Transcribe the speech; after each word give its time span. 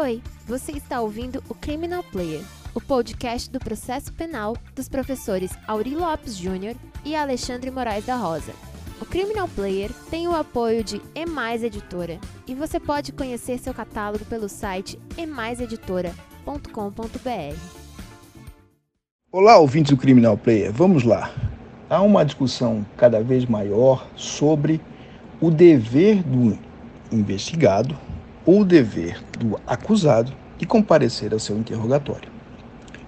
Oi, 0.00 0.22
você 0.46 0.70
está 0.70 1.00
ouvindo 1.00 1.42
o 1.48 1.54
Criminal 1.56 2.04
Player, 2.04 2.44
o 2.72 2.80
podcast 2.80 3.50
do 3.50 3.58
processo 3.58 4.12
penal 4.12 4.56
dos 4.72 4.88
professores 4.88 5.50
Auri 5.66 5.92
Lopes 5.92 6.36
Júnior 6.36 6.76
e 7.04 7.16
Alexandre 7.16 7.68
Moraes 7.68 8.06
da 8.06 8.14
Rosa. 8.14 8.52
O 9.00 9.04
Criminal 9.04 9.48
Player 9.48 9.90
tem 10.08 10.28
o 10.28 10.36
apoio 10.36 10.84
de 10.84 11.02
Emais 11.16 11.64
Editora 11.64 12.20
e 12.46 12.54
você 12.54 12.78
pode 12.78 13.10
conhecer 13.10 13.58
seu 13.58 13.74
catálogo 13.74 14.24
pelo 14.26 14.48
site 14.48 14.96
emaiseditora.com.br. 15.16 17.56
Olá, 19.32 19.58
ouvintes 19.58 19.90
do 19.90 19.96
Criminal 19.96 20.38
Player, 20.38 20.72
vamos 20.72 21.02
lá. 21.02 21.34
Há 21.90 22.02
uma 22.02 22.24
discussão 22.24 22.86
cada 22.96 23.20
vez 23.20 23.46
maior 23.46 24.06
sobre 24.14 24.80
o 25.40 25.50
dever 25.50 26.22
do 26.22 26.56
investigado 27.10 27.98
ou 28.48 28.64
dever 28.64 29.22
do 29.38 29.60
acusado 29.66 30.32
de 30.56 30.64
comparecer 30.64 31.34
ao 31.34 31.38
seu 31.38 31.58
interrogatório. 31.58 32.30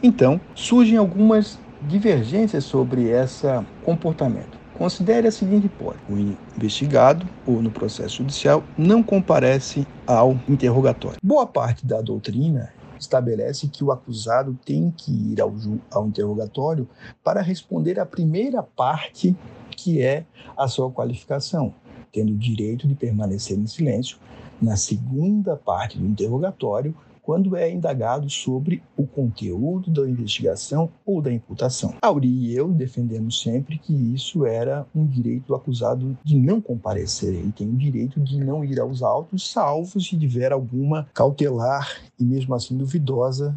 Então, 0.03 0.39
surgem 0.55 0.99
algumas 0.99 1.59
divergências 1.81 2.65
sobre 2.65 3.05
esse 3.05 3.47
comportamento. 3.83 4.59
Considere 4.77 5.29
a 5.29 5.33
seguinte 5.33 5.65
hipótese: 5.65 6.05
o 6.11 6.19
investigado 6.19 7.27
ou 7.47 7.63
no 7.63 7.71
processo 7.71 8.19
judicial 8.19 8.63
não 8.77 9.03
comparece 9.03 9.87
ao 10.07 10.39
interrogatório. 10.47 11.19
Boa 11.23 11.47
parte 11.47 11.87
da 11.87 12.03
doutrina 12.03 12.71
estabelece 12.99 13.67
que 13.67 13.83
o 13.83 13.91
acusado 13.91 14.59
tem 14.63 14.93
que 14.95 15.33
ir 15.33 15.41
ao, 15.41 15.55
ao 15.91 16.07
interrogatório 16.07 16.87
para 17.25 17.41
responder 17.41 17.99
à 17.99 18.05
primeira 18.05 18.63
parte, 18.63 19.35
que 19.71 20.03
é 20.03 20.27
a 20.55 20.69
sua 20.69 20.91
qualificação, 20.91 21.73
tendo 22.13 22.35
o 22.35 22.37
direito 22.37 22.87
de 22.87 22.95
permanecer 22.95 23.59
em 23.59 23.67
silêncio 23.67 24.19
na 24.61 24.77
segunda 24.77 25.57
parte 25.57 25.99
do 25.99 26.07
interrogatório 26.07 26.95
quando 27.23 27.55
é 27.55 27.71
indagado 27.71 28.29
sobre 28.29 28.83
o 28.97 29.07
conteúdo 29.07 29.91
da 29.91 30.09
investigação 30.09 30.91
ou 31.07 31.23
da 31.23 31.33
imputação. 31.33 31.95
Auri 32.03 32.29
e 32.29 32.57
eu 32.57 32.69
defendemos 32.69 33.41
sempre 33.41 33.79
que 33.79 33.95
isso 34.13 34.45
era 34.45 34.87
um 34.93 35.07
direito 35.07 35.47
do 35.47 35.55
acusado 35.55 36.19
de 36.25 36.37
não 36.37 36.61
comparecer. 36.61 37.33
Ele 37.33 37.53
tem 37.53 37.69
o 37.69 37.77
direito 37.77 38.19
de 38.21 38.43
não 38.43 38.65
ir 38.65 38.81
aos 38.81 39.01
autos, 39.03 39.49
salvo 39.49 40.01
se 40.01 40.19
tiver 40.19 40.51
alguma 40.51 41.09
cautelar 41.15 41.89
e 42.19 42.25
mesmo 42.25 42.53
assim 42.55 42.77
duvidosa 42.77 43.57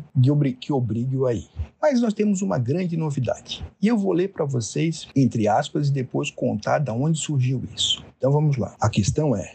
que 0.59 0.71
obrigue-o 0.71 1.25
a 1.25 1.33
ir. 1.33 1.49
Mas 1.81 1.99
nós 1.99 2.13
temos 2.13 2.41
uma 2.41 2.57
grande 2.59 2.95
novidade. 2.95 3.65
E 3.81 3.87
eu 3.87 3.97
vou 3.97 4.13
ler 4.13 4.31
para 4.31 4.45
vocês, 4.45 5.07
entre 5.15 5.47
aspas, 5.47 5.89
e 5.89 5.91
depois 5.91 6.29
contar 6.29 6.79
de 6.79 6.91
onde 6.91 7.17
surgiu 7.17 7.61
isso. 7.75 8.03
Então 8.17 8.31
vamos 8.31 8.55
lá. 8.57 8.75
A 8.79 8.89
questão 8.89 9.35
é: 9.35 9.53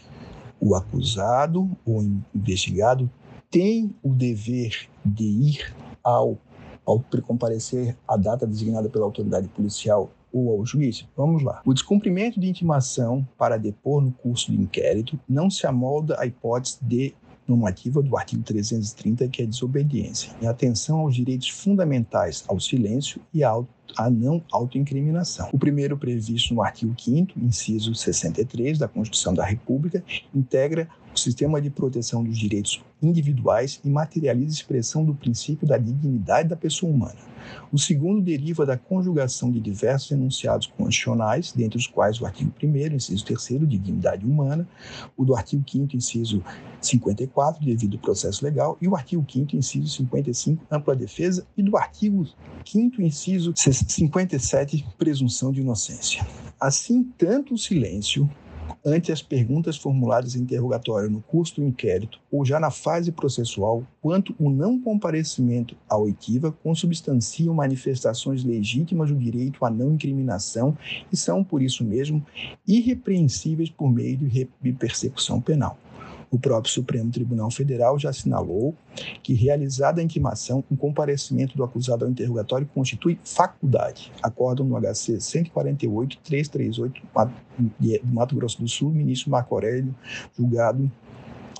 o 0.59 0.75
acusado 0.75 1.69
ou 1.85 2.03
investigado 2.35 3.09
tem 3.49 3.95
o 4.03 4.13
dever 4.13 4.87
de 5.03 5.23
ir 5.23 5.75
ao, 6.03 6.37
ao 6.85 7.03
comparecer 7.23 7.97
à 8.07 8.15
data 8.15 8.45
designada 8.45 8.89
pela 8.89 9.05
autoridade 9.05 9.47
policial 9.49 10.11
ou 10.31 10.51
ao 10.51 10.65
juiz? 10.65 11.07
Vamos 11.17 11.41
lá. 11.43 11.61
O 11.65 11.73
descumprimento 11.73 12.39
de 12.39 12.47
intimação 12.47 13.27
para 13.37 13.57
depor 13.57 14.01
no 14.01 14.11
curso 14.11 14.51
de 14.51 14.61
inquérito 14.61 15.19
não 15.27 15.49
se 15.49 15.65
amolda 15.65 16.19
à 16.19 16.25
hipótese 16.25 16.77
de 16.81 17.13
normativa 17.47 18.01
do 18.03 18.15
artigo 18.15 18.43
330, 18.43 19.27
que 19.27 19.41
é 19.41 19.45
desobediência, 19.45 20.31
em 20.39 20.45
atenção 20.45 20.99
aos 20.99 21.15
direitos 21.15 21.49
fundamentais 21.49 22.43
ao 22.47 22.59
silêncio 22.59 23.19
e 23.33 23.43
à 23.43 23.49
a 23.97 24.09
não 24.09 24.43
autoincriminação. 24.51 25.49
O 25.51 25.59
primeiro 25.59 25.97
previsto 25.97 26.53
no 26.53 26.61
artigo 26.61 26.93
5 26.97 27.39
inciso 27.39 27.93
63 27.93 28.77
da 28.77 28.87
Constituição 28.87 29.33
da 29.33 29.45
República, 29.45 30.03
integra 30.33 30.87
o 31.13 31.19
sistema 31.19 31.61
de 31.61 31.69
proteção 31.69 32.23
dos 32.23 32.37
direitos 32.37 32.83
individuais 33.01 33.79
e 33.83 33.89
materializa 33.89 34.51
a 34.51 34.59
expressão 34.59 35.03
do 35.03 35.15
princípio 35.15 35.67
da 35.67 35.77
dignidade 35.77 36.49
da 36.49 36.55
pessoa 36.55 36.91
humana. 36.91 37.17
O 37.71 37.77
segundo 37.77 38.21
deriva 38.21 38.65
da 38.65 38.77
conjugação 38.77 39.51
de 39.51 39.59
diversos 39.59 40.11
enunciados 40.11 40.67
constitucionais, 40.67 41.51
dentre 41.51 41.77
os 41.77 41.87
quais 41.87 42.19
o 42.21 42.25
artigo 42.25 42.53
1 42.61 42.95
inciso 42.95 43.25
3 43.25 43.67
dignidade 43.67 44.25
humana, 44.25 44.67
o 45.17 45.25
do 45.25 45.35
artigo 45.35 45.63
5 45.67 45.95
inciso 45.95 46.43
54, 46.81 47.63
devido 47.65 47.95
ao 47.95 48.01
processo 48.01 48.43
legal, 48.43 48.77
e 48.81 48.87
o 48.87 48.95
artigo 48.95 49.25
5 49.27 49.55
inciso 49.55 49.87
55, 49.87 50.65
ampla 50.69 50.95
defesa, 50.95 51.45
e 51.57 51.63
do 51.63 51.77
artigo 51.77 52.27
5 52.65 53.01
inciso 53.01 53.53
57, 53.87 54.85
presunção 54.97 55.51
de 55.51 55.61
inocência. 55.61 56.25
Assim, 56.59 57.03
tanto 57.17 57.53
o 57.53 57.57
silêncio 57.57 58.29
ante 58.85 59.11
as 59.11 59.21
perguntas 59.21 59.77
formuladas 59.77 60.35
em 60.35 60.41
interrogatório 60.41 61.09
no 61.09 61.21
curso 61.21 61.55
do 61.55 61.63
inquérito 61.63 62.19
ou 62.31 62.45
já 62.45 62.59
na 62.59 62.71
fase 62.71 63.11
processual, 63.11 63.83
quanto 64.01 64.35
o 64.39 64.49
não 64.49 64.79
comparecimento 64.79 65.75
à 65.87 65.97
oitiva 65.97 66.51
consubstanciam 66.63 67.53
manifestações 67.53 68.43
legítimas 68.43 69.09
do 69.09 69.17
direito 69.17 69.63
à 69.65 69.69
não 69.69 69.93
incriminação 69.93 70.77
e 71.11 71.17
são, 71.17 71.43
por 71.43 71.61
isso 71.61 71.83
mesmo, 71.83 72.25
irrepreensíveis 72.67 73.69
por 73.69 73.91
meio 73.91 74.17
de 74.17 74.73
persecução 74.73 75.41
penal. 75.41 75.77
O 76.31 76.37
próprio 76.37 76.71
Supremo 76.71 77.11
Tribunal 77.11 77.49
Federal 77.49 77.97
já 77.97 78.09
assinalou 78.09 78.75
que, 79.23 79.33
realizada 79.33 79.99
a 79.99 80.03
intimação, 80.03 80.63
o 80.69 80.77
comparecimento 80.77 81.57
do 81.57 81.63
acusado 81.63 82.05
ao 82.05 82.11
interrogatório 82.11 82.69
constitui 82.73 83.19
faculdade. 83.23 84.11
Acórdão 84.21 84.65
no 84.65 84.79
HC 84.79 85.17
148-338 85.17 86.93
do 87.57 88.13
Mato 88.13 88.35
Grosso 88.35 88.61
do 88.61 88.67
Sul, 88.67 88.91
ministro 88.91 89.31
Marco 89.31 89.55
Aurélio, 89.55 89.95
julgado 90.37 90.91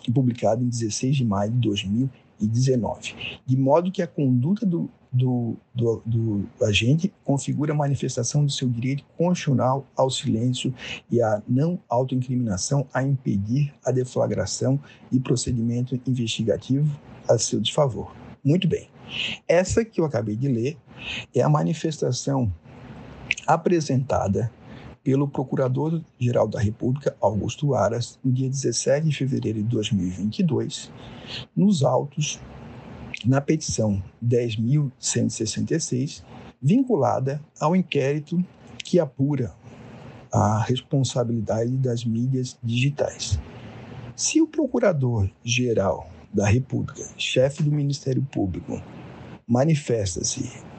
e 0.07 0.11
publicado 0.11 0.63
em 0.63 0.69
16 0.69 1.15
de 1.17 1.25
maio 1.25 1.51
de 1.51 1.57
2019. 1.59 3.15
De 3.45 3.57
modo 3.57 3.91
que 3.91 4.01
a 4.01 4.07
conduta 4.07 4.65
do 4.65 4.89
do, 5.11 5.57
do, 5.73 6.01
do, 6.05 6.49
agente 6.63 7.11
configura 7.23 7.73
a 7.73 7.75
manifestação 7.75 8.45
do 8.45 8.51
seu 8.51 8.69
direito 8.69 9.03
constitucional 9.17 9.85
ao 9.95 10.09
silêncio 10.09 10.73
e 11.09 11.21
à 11.21 11.41
não 11.47 11.79
autoincriminação 11.89 12.87
a 12.93 13.01
impedir 13.01 13.73
a 13.83 13.91
deflagração 13.91 14.79
e 15.11 15.19
procedimento 15.19 15.99
investigativo 16.05 16.89
a 17.27 17.37
seu 17.37 17.59
desfavor. 17.59 18.15
Muito 18.43 18.67
bem. 18.67 18.87
Essa 19.47 19.83
que 19.83 19.99
eu 19.99 20.05
acabei 20.05 20.35
de 20.35 20.47
ler 20.47 20.77
é 21.33 21.41
a 21.41 21.49
manifestação 21.49 22.53
apresentada 23.47 24.51
pelo 25.03 25.27
Procurador-Geral 25.27 26.47
da 26.47 26.59
República, 26.59 27.15
Augusto 27.19 27.73
Aras, 27.73 28.19
no 28.23 28.31
dia 28.31 28.49
17 28.49 29.07
de 29.07 29.15
fevereiro 29.15 29.63
de 29.63 29.69
2022, 29.69 30.91
nos 31.55 31.83
autos 31.83 32.39
na 33.25 33.41
petição 33.41 34.01
10.166, 34.23 36.23
vinculada 36.61 37.41
ao 37.59 37.75
inquérito 37.75 38.39
que 38.83 38.99
apura 38.99 39.55
a 40.31 40.59
responsabilidade 40.59 41.75
das 41.77 42.05
mídias 42.05 42.55
digitais. 42.63 43.39
Se 44.15 44.39
o 44.41 44.47
Procurador-Geral 44.47 46.09
da 46.33 46.47
República, 46.47 47.03
chefe 47.17 47.61
do 47.63 47.71
Ministério 47.71 48.25
Público, 48.31 48.81
manifesta-se 49.47 50.69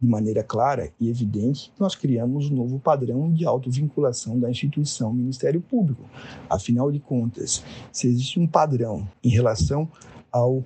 de 0.00 0.08
maneira 0.08 0.42
clara 0.42 0.90
e 0.98 1.10
evidente, 1.10 1.70
nós 1.78 1.94
criamos 1.94 2.50
um 2.50 2.54
novo 2.54 2.80
padrão 2.80 3.30
de 3.30 3.44
autovinculação 3.44 4.40
da 4.40 4.48
instituição 4.48 5.12
Ministério 5.12 5.60
Público. 5.60 6.08
Afinal 6.48 6.90
de 6.90 6.98
contas, 6.98 7.62
se 7.92 8.08
existe 8.08 8.40
um 8.40 8.46
padrão 8.46 9.06
em 9.22 9.28
relação 9.28 9.86
ao 10.32 10.64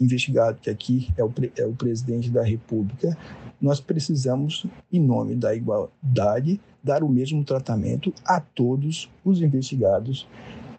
investigado, 0.00 0.58
que 0.60 0.70
aqui 0.70 1.08
é 1.16 1.24
o, 1.24 1.32
é 1.56 1.64
o 1.64 1.72
presidente 1.72 2.30
da 2.30 2.42
República, 2.42 3.16
nós 3.60 3.80
precisamos, 3.80 4.66
em 4.92 5.00
nome 5.00 5.34
da 5.34 5.54
igualdade, 5.54 6.60
dar 6.82 7.02
o 7.02 7.08
mesmo 7.08 7.42
tratamento 7.44 8.12
a 8.24 8.40
todos 8.40 9.10
os 9.24 9.40
investigados 9.40 10.28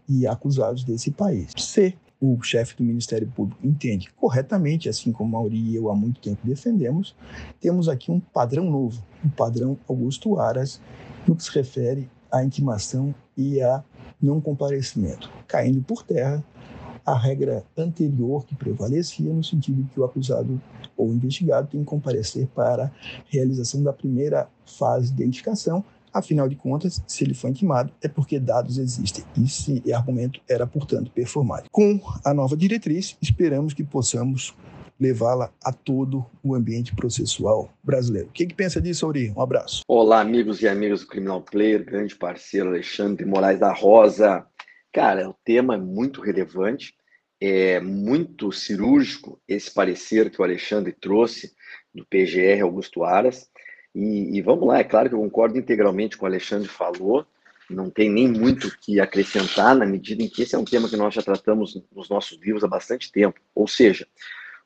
e 0.07 0.25
acusados 0.25 0.83
desse 0.83 1.11
país. 1.11 1.51
Se 1.57 1.95
o 2.19 2.41
chefe 2.41 2.75
do 2.77 2.83
Ministério 2.83 3.27
Público 3.27 3.65
entende 3.65 4.09
corretamente, 4.15 4.89
assim 4.89 5.11
como 5.11 5.31
Mauri 5.31 5.57
e 5.57 5.75
eu 5.75 5.89
há 5.89 5.95
muito 5.95 6.19
tempo 6.19 6.39
defendemos, 6.43 7.15
temos 7.59 7.87
aqui 7.87 8.11
um 8.11 8.19
padrão 8.19 8.69
novo, 8.69 9.03
um 9.23 9.29
padrão 9.29 9.77
Augusto 9.87 10.39
Aras, 10.39 10.81
no 11.27 11.35
que 11.35 11.43
se 11.43 11.51
refere 11.51 12.09
à 12.31 12.43
intimação 12.43 13.13
e 13.35 13.61
a 13.61 13.83
não 14.21 14.41
comparecimento, 14.41 15.31
caindo 15.47 15.81
por 15.81 16.03
terra 16.03 16.43
a 17.07 17.17
regra 17.17 17.63
anterior 17.77 18.45
que 18.45 18.53
prevalecia, 18.53 19.31
no 19.31 19.41
sentido 19.41 19.81
de 19.81 19.89
que 19.91 19.99
o 19.99 20.03
acusado 20.03 20.61
ou 20.97 21.13
investigado 21.13 21.69
tem 21.71 21.79
que 21.79 21.85
comparecer 21.85 22.47
para 22.47 22.87
a 22.87 22.91
realização 23.29 23.81
da 23.81 23.93
primeira 23.93 24.49
fase 24.65 25.13
de 25.13 25.23
identificação. 25.23 25.85
Afinal 26.13 26.49
de 26.49 26.57
contas, 26.57 27.01
se 27.07 27.23
ele 27.23 27.33
foi 27.33 27.51
intimado, 27.51 27.93
é 28.01 28.09
porque 28.09 28.39
dados 28.39 28.77
existem. 28.77 29.23
Esse 29.41 29.81
argumento 29.93 30.41
era, 30.49 30.67
portanto, 30.67 31.09
performado. 31.11 31.67
Com 31.71 32.01
a 32.25 32.33
nova 32.33 32.57
diretriz, 32.57 33.15
esperamos 33.21 33.73
que 33.73 33.85
possamos 33.85 34.53
levá-la 34.99 35.49
a 35.63 35.71
todo 35.71 36.25
o 36.43 36.55
ambiente 36.55 36.93
processual 36.93 37.69
brasileiro. 37.81 38.27
O 38.27 38.31
que, 38.31 38.47
que 38.47 38.55
pensa 38.55 38.81
disso, 38.81 39.05
Auri? 39.05 39.31
Um 39.37 39.41
abraço. 39.41 39.83
Olá, 39.87 40.19
amigos 40.19 40.61
e 40.61 40.67
amigas 40.67 41.01
do 41.01 41.07
Criminal 41.07 41.41
Player, 41.41 41.85
grande 41.85 42.15
parceiro 42.15 42.69
Alexandre 42.69 43.25
Moraes 43.25 43.59
da 43.59 43.71
Rosa. 43.71 44.45
Cara, 44.97 45.29
o 45.29 45.35
tema 45.45 45.75
é 45.75 45.77
muito 45.77 46.21
relevante 46.21 46.95
é 47.39 47.79
muito 47.79 48.51
cirúrgico 48.51 49.39
esse 49.47 49.71
parecer 49.71 50.31
que 50.31 50.41
o 50.41 50.43
Alexandre 50.43 50.91
trouxe 50.91 51.53
do 51.93 52.03
PGR 52.03 52.63
Augusto 52.63 53.03
Aras. 53.03 53.47
E, 53.93 54.35
e, 54.35 54.41
vamos 54.41 54.67
lá, 54.67 54.79
é 54.79 54.83
claro 54.83 55.07
que 55.07 55.13
eu 55.13 55.19
concordo 55.19 55.55
integralmente 55.55 56.17
com 56.17 56.25
o 56.25 56.27
Alexandre 56.27 56.67
falou, 56.67 57.27
não 57.69 57.91
tem 57.91 58.09
nem 58.09 58.27
muito 58.27 58.75
que 58.79 58.99
acrescentar 58.99 59.75
na 59.75 59.85
medida 59.85 60.23
em 60.23 60.27
que 60.27 60.41
esse 60.41 60.55
é 60.55 60.57
um 60.57 60.65
tema 60.65 60.89
que 60.89 60.97
nós 60.97 61.13
já 61.13 61.21
tratamos 61.21 61.79
nos 61.95 62.09
nossos 62.09 62.39
livros 62.41 62.63
há 62.63 62.67
bastante 62.67 63.11
tempo. 63.11 63.39
Ou 63.53 63.67
seja, 63.67 64.07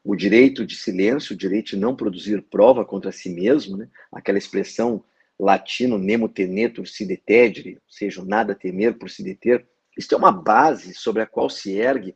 o 0.01 0.15
direito 0.15 0.65
de 0.65 0.77
silêncio, 0.77 1.35
o 1.35 1.37
direito 1.37 1.71
de 1.71 1.75
não 1.75 1.93
produzir 1.93 2.41
prova 2.43 2.85
contra 2.85 3.11
si 3.11 3.29
mesmo, 3.29 3.75
né? 3.75 3.89
aquela 4.09 4.37
expressão 4.37 5.03
latino 5.37 5.97
nemo 5.97 6.29
tenetur 6.29 6.87
si 6.87 7.05
detedere, 7.05 7.73
ou 7.85 7.91
seja, 7.91 8.23
nada 8.23 8.55
temer 8.55 8.97
por 8.97 9.09
se 9.09 9.21
deter, 9.21 9.67
isso 9.97 10.13
é 10.13 10.17
uma 10.17 10.31
base 10.31 10.93
sobre 10.93 11.21
a 11.21 11.27
qual 11.27 11.49
se 11.49 11.73
ergue 11.73 12.15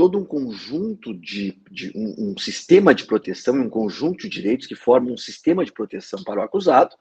todo 0.00 0.18
um 0.18 0.24
conjunto 0.24 1.12
de, 1.12 1.62
de 1.70 1.92
um, 1.94 2.30
um, 2.30 2.38
sistema 2.38 2.94
de 2.94 3.04
proteção 3.04 3.56
e 3.56 3.60
um 3.60 3.68
conjunto 3.68 4.22
de 4.22 4.30
direitos 4.30 4.66
que 4.66 4.74
formam 4.74 5.12
um 5.12 5.18
sistema 5.18 5.64
de 5.64 5.72
proteção 5.72 6.24
para 6.24 6.40
o 6.40 6.42
acusado, 6.42 6.96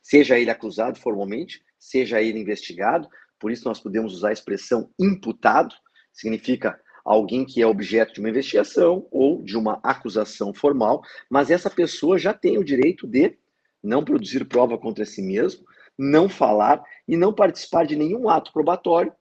seja 0.00 0.38
ele 0.38 0.50
acusado 0.50 0.98
formalmente, 0.98 1.62
seja 1.78 2.22
ele 2.22 2.38
investigado. 2.38 3.08
Por 3.40 3.50
isso 3.50 3.64
nós 3.64 3.80
podemos 3.80 4.14
usar 4.14 4.28
a 4.28 4.32
expressão 4.32 4.88
imputado, 4.98 5.74
significa 6.12 6.80
alguém 7.04 7.44
que 7.44 7.60
é 7.60 7.66
objeto 7.66 8.14
de 8.14 8.20
uma 8.20 8.30
investigação 8.30 9.08
ou 9.10 9.42
de 9.42 9.56
uma 9.56 9.80
acusação 9.82 10.54
formal, 10.54 11.02
mas 11.28 11.50
essa 11.50 11.68
pessoa 11.68 12.18
já 12.18 12.32
tem 12.32 12.56
o 12.56 12.64
direito 12.64 13.06
de 13.06 13.36
não 13.82 14.04
produzir 14.04 14.44
prova 14.44 14.78
contra 14.78 15.04
si 15.04 15.20
mesmo, 15.20 15.66
não 15.98 16.28
falar 16.28 16.82
e 17.06 17.16
não 17.16 17.32
participar 17.32 17.84
de 17.84 17.96
nenhum 17.96 18.28
ato 18.28 18.52
probatório 18.52 19.12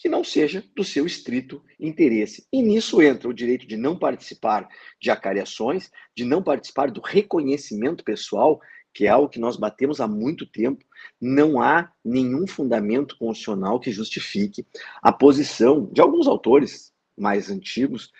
que 0.00 0.08
não 0.08 0.24
seja 0.24 0.64
do 0.74 0.82
seu 0.82 1.04
estrito 1.04 1.62
interesse. 1.78 2.46
E 2.50 2.62
nisso 2.62 3.02
entra 3.02 3.28
o 3.28 3.34
direito 3.34 3.66
de 3.66 3.76
não 3.76 3.94
participar 3.94 4.66
de 4.98 5.10
acariações, 5.10 5.90
de 6.16 6.24
não 6.24 6.42
participar 6.42 6.90
do 6.90 7.02
reconhecimento 7.02 8.02
pessoal, 8.02 8.58
que 8.94 9.06
é 9.06 9.10
algo 9.10 9.28
que 9.28 9.38
nós 9.38 9.58
batemos 9.58 10.00
há 10.00 10.08
muito 10.08 10.46
tempo. 10.46 10.82
Não 11.20 11.60
há 11.60 11.92
nenhum 12.02 12.46
fundamento 12.46 13.14
constitucional 13.18 13.78
que 13.78 13.92
justifique 13.92 14.66
a 15.02 15.12
posição 15.12 15.84
de 15.92 16.00
alguns 16.00 16.26
autores 16.26 16.94
mais 17.14 17.50
antigos 17.50 18.10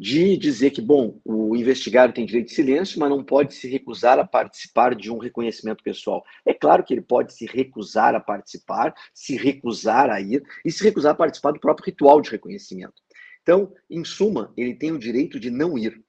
de 0.00 0.34
dizer 0.38 0.70
que, 0.70 0.80
bom, 0.80 1.20
o 1.22 1.54
investigado 1.54 2.14
tem 2.14 2.24
direito 2.24 2.46
de 2.46 2.54
silêncio, 2.54 2.98
mas 2.98 3.10
não 3.10 3.22
pode 3.22 3.52
se 3.52 3.68
recusar 3.68 4.18
a 4.18 4.26
participar 4.26 4.94
de 4.94 5.12
um 5.12 5.18
reconhecimento 5.18 5.84
pessoal. 5.84 6.24
É 6.46 6.54
claro 6.54 6.82
que 6.82 6.94
ele 6.94 7.02
pode 7.02 7.34
se 7.34 7.44
recusar 7.44 8.14
a 8.14 8.20
participar, 8.20 8.94
se 9.12 9.36
recusar 9.36 10.08
a 10.08 10.18
ir 10.18 10.42
e 10.64 10.72
se 10.72 10.82
recusar 10.82 11.12
a 11.12 11.14
participar 11.14 11.52
do 11.52 11.60
próprio 11.60 11.84
ritual 11.84 12.22
de 12.22 12.30
reconhecimento. 12.30 12.94
Então, 13.42 13.74
em 13.90 14.02
suma, 14.02 14.54
ele 14.56 14.74
tem 14.74 14.90
o 14.90 14.98
direito 14.98 15.38
de 15.38 15.50
não 15.50 15.76
ir. 15.76 16.02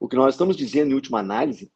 O 0.00 0.08
que 0.08 0.16
nós 0.16 0.34
estamos 0.34 0.56
dizendo 0.56 0.90
em 0.90 0.94
última 0.94 1.20
análise 1.20 1.70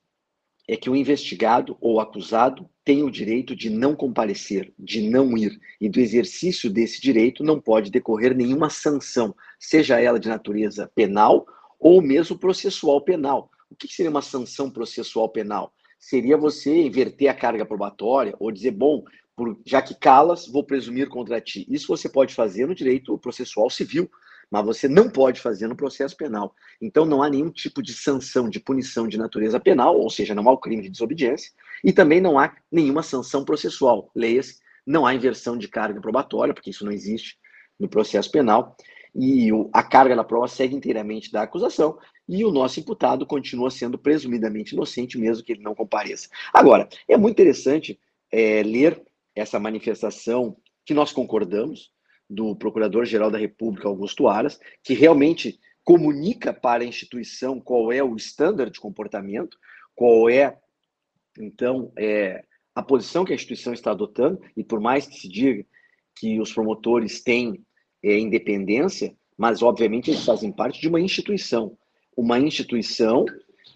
é 0.69 0.77
que 0.77 0.91
o 0.91 0.97
investigado 0.97 1.77
ou 1.81 2.01
acusado 2.01 2.69
tem 2.85 3.03
o 3.03 3.11
direito 3.11 3.55
de 3.55 3.71
não 3.71 3.95
comparecer, 3.95 4.73
de 4.79 5.09
não 5.09 5.37
ir, 5.37 5.59
e 5.81 5.89
do 5.89 6.01
exercício 6.01 6.71
desse 6.71 7.01
direito 7.01 7.45
não 7.45 7.61
pode 7.61 7.91
decorrer 7.91 8.35
nenhuma 8.35 8.71
sanção, 8.71 9.35
seja 9.59 10.01
ela 10.01 10.19
de 10.19 10.29
natureza 10.29 10.91
penal 10.95 11.47
ou 11.79 12.03
mesmo 12.03 12.39
processual 12.39 13.01
penal. 13.01 13.51
O 13.71 13.77
que 13.77 13.89
seria 13.89 14.11
uma 14.11 14.23
sanção 14.23 14.71
processual 14.71 15.29
penal? 15.29 15.73
Seria 15.99 16.37
você 16.37 16.83
inverter 16.83 17.29
a 17.29 17.35
carga 17.35 17.65
probatória 17.65 18.35
ou 18.39 18.53
dizer, 18.53 18.71
bom, 18.71 19.05
por, 19.37 19.59
já 19.65 19.83
que 19.83 19.95
calas, 19.95 20.47
vou 20.47 20.65
presumir 20.65 21.09
contra 21.09 21.41
ti. 21.41 21.67
Isso 21.69 21.89
você 21.89 22.09
pode 22.09 22.35
fazer 22.35 22.67
no 22.67 22.75
direito 22.75 23.17
processual 23.19 23.69
civil, 23.69 24.11
mas 24.51 24.65
você 24.65 24.89
não 24.89 25.11
pode 25.11 25.41
fazer 25.41 25.67
no 25.67 25.77
processo 25.77 26.17
penal. 26.17 26.55
Então 26.81 27.05
não 27.05 27.23
há 27.23 27.29
nenhum 27.29 27.51
tipo 27.51 27.83
de 27.83 27.93
sanção, 27.93 28.49
de 28.49 28.61
punição 28.61 29.09
de 29.09 29.19
natureza 29.19 29.59
penal, 29.59 29.99
ou 29.99 30.11
seja, 30.11 30.35
não 30.35 30.49
há 30.49 30.53
o 30.53 30.59
crime 30.59 30.83
de 30.83 30.91
desobediência, 30.91 31.53
e 31.85 31.93
também 31.93 32.21
não 32.21 32.39
há 32.39 32.55
nenhuma 32.71 33.03
sanção 33.03 33.45
processual. 33.45 34.11
Leia-se, 34.15 34.59
não 34.87 35.05
há 35.05 35.15
inversão 35.15 35.59
de 35.59 35.69
carga 35.69 36.01
probatória, 36.01 36.55
porque 36.55 36.71
isso 36.71 36.85
não 36.85 36.93
existe 36.93 37.39
no 37.79 37.89
processo 37.89 38.31
penal, 38.31 38.77
e 39.15 39.51
a 39.73 39.83
carga 39.83 40.15
da 40.15 40.25
prova 40.25 40.47
segue 40.47 40.75
inteiramente 40.75 41.33
da 41.33 41.43
acusação, 41.43 41.99
e 42.29 42.45
o 42.45 42.51
nosso 42.51 42.81
imputado 42.81 43.27
continua 43.27 43.71
sendo 43.71 43.99
presumidamente 43.99 44.75
inocente, 44.75 45.19
mesmo 45.19 45.45
que 45.45 45.53
ele 45.53 45.63
não 45.63 45.75
compareça. 45.75 46.29
Agora, 46.53 46.89
é 47.09 47.17
muito 47.17 47.35
interessante 47.35 47.99
é, 48.31 48.63
ler 48.63 49.03
essa 49.35 49.59
manifestação 49.59 50.57
que 50.85 50.95
nós 50.95 51.13
concordamos, 51.13 51.91
do 52.29 52.57
Procurador-Geral 52.57 53.31
da 53.31 53.39
República, 53.39 53.89
Augusto 53.89 54.29
Aras, 54.29 54.59
que 54.83 54.95
realmente 54.95 55.59
comunica 55.85 56.53
para 56.53 56.83
a 56.83 56.87
instituição 56.87 57.61
qual 57.61 57.93
é 57.93 58.03
o 58.03 58.17
estándar 58.17 58.71
de 58.71 58.81
comportamento, 58.81 59.57
qual 59.95 60.29
é, 60.29 60.59
então, 61.39 61.93
é, 61.97 62.45
a 62.75 62.83
posição 62.83 63.25
que 63.25 63.33
a 63.33 63.37
instituição 63.37 63.73
está 63.73 63.93
adotando, 63.93 64.41
e 64.57 64.65
por 64.65 64.81
mais 64.81 65.07
que 65.07 65.15
se 65.15 65.29
diga 65.29 65.65
que 66.17 66.41
os 66.41 66.53
promotores 66.53 67.23
têm 67.23 67.65
é, 68.03 68.19
independência, 68.19 69.15
mas, 69.37 69.63
obviamente, 69.63 70.11
eles 70.11 70.25
fazem 70.25 70.51
parte 70.51 70.81
de 70.81 70.89
uma 70.89 71.01
instituição. 71.01 71.77
Uma 72.17 72.39
instituição 72.39 73.27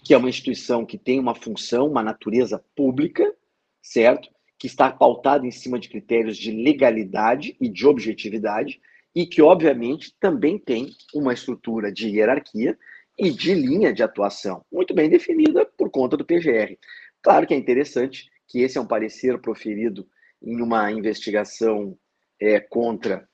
que 0.04 0.14
é 0.14 0.16
uma 0.16 0.28
instituição 0.28 0.86
que 0.86 0.96
tem 0.96 1.20
uma 1.20 1.34
função, 1.34 1.86
uma 1.86 2.02
natureza 2.02 2.64
pública, 2.74 3.34
certo? 3.82 4.28
Que 4.60 4.66
está 4.66 4.90
pautada 4.90 5.46
em 5.46 5.50
cima 5.50 5.78
de 5.78 5.88
critérios 5.88 6.36
de 6.36 6.52
legalidade 6.52 7.56
e 7.58 7.66
de 7.66 7.86
objetividade, 7.86 8.78
e 9.14 9.24
que, 9.26 9.40
obviamente, 9.40 10.14
também 10.20 10.58
tem 10.58 10.90
uma 11.14 11.32
estrutura 11.32 11.90
de 11.90 12.10
hierarquia 12.10 12.78
e 13.18 13.30
de 13.30 13.54
linha 13.54 13.90
de 13.90 14.02
atuação 14.02 14.62
muito 14.70 14.92
bem 14.92 15.08
definida 15.08 15.64
por 15.64 15.90
conta 15.90 16.14
do 16.14 16.26
PGR. 16.26 16.76
Claro 17.22 17.46
que 17.46 17.54
é 17.54 17.56
interessante 17.56 18.30
que 18.46 18.60
esse 18.60 18.76
é 18.76 18.80
um 18.80 18.86
parecer 18.86 19.40
proferido 19.40 20.06
em 20.42 20.60
uma 20.60 20.92
investigação 20.92 21.96
é, 22.38 22.60
contra 22.60 23.26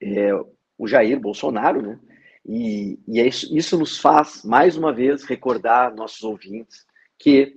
é, 0.00 0.30
o 0.78 0.86
Jair 0.86 1.18
Bolsonaro, 1.18 1.82
né? 1.82 1.98
E, 2.46 2.96
e 3.08 3.20
é 3.20 3.26
isso, 3.26 3.56
isso 3.56 3.76
nos 3.76 3.98
faz, 3.98 4.44
mais 4.44 4.76
uma 4.76 4.92
vez, 4.92 5.24
recordar 5.24 5.94
nossos 5.94 6.22
ouvintes 6.22 6.86
que 7.18 7.56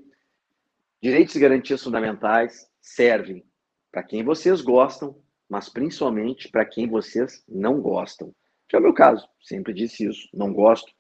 direitos 1.02 1.36
e 1.36 1.40
garantias 1.40 1.82
fundamentais 1.82 2.73
servem 2.84 3.44
para 3.90 4.04
quem 4.04 4.24
vocês 4.24 4.62
gostam, 4.62 5.18
mas 5.50 5.70
principalmente 5.70 6.50
para 6.50 6.66
quem 6.66 6.88
vocês 6.88 7.44
não 7.48 7.80
gostam. 7.80 8.36
Que 8.68 8.76
é 8.76 8.80
o 8.80 8.82
meu 8.82 8.94
caso, 8.94 9.28
sempre 9.42 9.74
disse 9.74 10.06
isso. 10.06 10.28
Não 10.34 10.54
gosto 10.54 10.92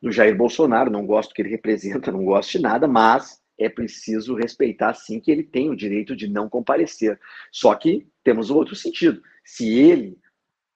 do 0.00 0.12
Jair 0.12 0.36
Bolsonaro, 0.36 0.90
não 0.90 1.04
gosto 1.04 1.34
que 1.34 1.42
ele 1.42 1.50
representa, 1.50 2.12
não 2.12 2.24
gosto 2.24 2.52
de 2.52 2.60
nada, 2.60 2.86
mas 2.86 3.42
é 3.58 3.68
preciso 3.68 4.36
respeitar 4.36 4.94
sim 4.94 5.18
que 5.18 5.30
ele 5.30 5.42
tem 5.42 5.68
o 5.68 5.76
direito 5.76 6.14
de 6.14 6.28
não 6.28 6.48
comparecer. 6.48 7.18
Só 7.50 7.74
que 7.74 8.06
temos 8.22 8.50
outro 8.50 8.76
sentido. 8.76 9.20
Se 9.44 9.68
ele 9.68 10.16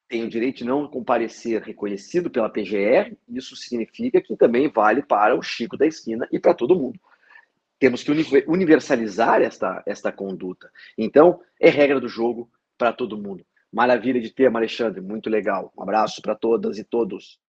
tem 0.08 0.24
o 0.24 0.28
direito 0.28 0.58
de 0.58 0.64
não 0.64 0.88
comparecer 0.88 1.62
reconhecido 1.62 2.28
pela 2.28 2.50
PGR, 2.50 3.16
isso 3.28 3.54
significa 3.54 4.20
que 4.20 4.36
também 4.36 4.68
vale 4.68 5.02
para 5.02 5.36
o 5.36 5.42
Chico 5.42 5.76
da 5.76 5.86
esquina 5.86 6.28
e 6.32 6.40
para 6.40 6.52
todo 6.52 6.74
mundo. 6.74 6.98
Temos 7.82 8.04
que 8.04 8.12
universalizar 8.46 9.42
esta, 9.42 9.82
esta 9.84 10.12
conduta. 10.12 10.70
Então, 10.96 11.40
é 11.58 11.68
regra 11.68 11.98
do 11.98 12.06
jogo 12.08 12.48
para 12.78 12.92
todo 12.92 13.18
mundo. 13.18 13.44
Maravilha 13.72 14.20
de 14.20 14.30
ter, 14.30 14.46
Alexandre. 14.54 15.00
Muito 15.00 15.28
legal. 15.28 15.72
Um 15.76 15.82
abraço 15.82 16.22
para 16.22 16.36
todas 16.36 16.78
e 16.78 16.84
todos. 16.84 17.40